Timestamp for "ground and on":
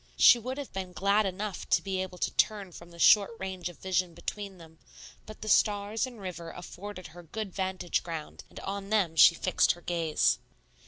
8.01-8.89